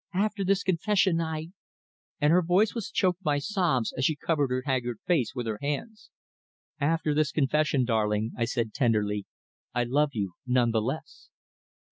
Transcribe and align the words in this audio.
"After 0.15 0.43
this 0.43 0.63
confession 0.63 1.21
I" 1.21 1.49
and 2.19 2.33
her 2.33 2.41
voice 2.41 2.73
was 2.73 2.89
choked 2.89 3.21
by 3.21 3.37
sobs 3.37 3.93
as 3.95 4.03
she 4.03 4.15
covered 4.15 4.49
her 4.49 4.63
haggard 4.65 4.97
face 5.05 5.35
with 5.35 5.45
her 5.45 5.59
hands. 5.61 6.09
"After 6.79 7.13
this 7.13 7.31
confession, 7.31 7.85
darling," 7.85 8.31
I 8.35 8.45
said 8.45 8.73
tenderly, 8.73 9.27
"I 9.75 9.83
love 9.83 10.13
you 10.13 10.33
none 10.47 10.71
the 10.71 10.81
less." 10.81 11.29